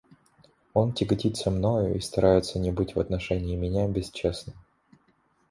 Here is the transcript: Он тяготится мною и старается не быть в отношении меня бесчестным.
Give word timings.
Он 0.73 0.93
тяготится 0.93 1.51
мною 1.51 1.93
и 1.95 1.99
старается 1.99 2.57
не 2.57 2.71
быть 2.71 2.95
в 2.95 2.99
отношении 2.99 3.55
меня 3.55 3.87
бесчестным. 3.87 4.55